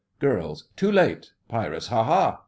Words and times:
GIRLS: 0.19 0.67
Too 0.75 0.91
late! 0.91 1.29
PIRATES: 1.47 1.85
Ha, 1.89 2.03
ha! 2.03 2.39